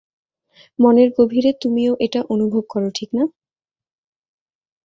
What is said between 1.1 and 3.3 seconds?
গভীরে, তুমিও এটা অনুভব করো, ঠিক না?